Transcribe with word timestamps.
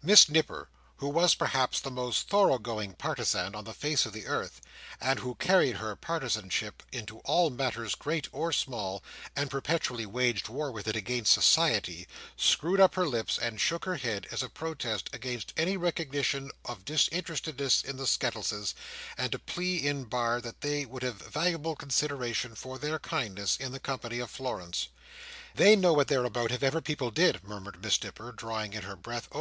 Miss 0.00 0.28
Nipper, 0.28 0.68
who 0.98 1.08
was 1.08 1.34
perhaps 1.34 1.80
the 1.80 1.90
most 1.90 2.28
thoroughgoing 2.28 2.92
partisan 2.94 3.56
on 3.56 3.64
the 3.64 3.74
face 3.74 4.06
of 4.06 4.12
the 4.12 4.28
earth, 4.28 4.60
and 5.00 5.18
who 5.18 5.34
carried 5.34 5.78
her 5.78 5.96
partisanship 5.96 6.84
into 6.92 7.18
all 7.24 7.50
matters 7.50 7.96
great 7.96 8.28
or 8.30 8.52
small, 8.52 9.02
and 9.34 9.50
perpetually 9.50 10.06
waged 10.06 10.46
war 10.48 10.70
with 10.70 10.86
it 10.86 10.94
against 10.94 11.32
society, 11.32 12.06
screwed 12.36 12.78
up 12.78 12.94
her 12.94 13.08
lips 13.08 13.38
and 13.38 13.60
shook 13.60 13.84
her 13.84 13.96
head, 13.96 14.28
as 14.30 14.40
a 14.40 14.48
protest 14.48 15.10
against 15.12 15.52
any 15.56 15.76
recognition 15.76 16.52
of 16.64 16.84
disinterestedness 16.84 17.82
in 17.82 17.96
the 17.96 18.06
Skettleses, 18.06 18.74
and 19.18 19.34
a 19.34 19.38
plea 19.40 19.78
in 19.78 20.04
bar 20.04 20.40
that 20.40 20.60
they 20.60 20.86
would 20.86 21.02
have 21.02 21.16
valuable 21.16 21.74
consideration 21.74 22.54
for 22.54 22.78
their 22.78 23.00
kindness, 23.00 23.56
in 23.56 23.72
the 23.72 23.80
company 23.80 24.20
of 24.20 24.30
Florence. 24.30 24.86
"They 25.56 25.74
know 25.74 25.92
what 25.92 26.06
they're 26.06 26.22
about, 26.24 26.52
if 26.52 26.62
ever 26.62 26.80
people 26.80 27.10
did," 27.10 27.42
murmured 27.42 27.82
Miss 27.82 28.00
Nipper, 28.00 28.30
drawing 28.30 28.74
in 28.74 28.82
her 28.82 28.94
breath 28.94 29.26
"oh! 29.32 29.40